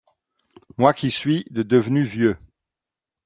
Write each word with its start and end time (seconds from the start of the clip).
Moi 0.79 0.95
qui 0.95 1.11
suit 1.11 1.45
de 1.51 1.61
devenu 1.61 2.05
vieux… 2.05 2.35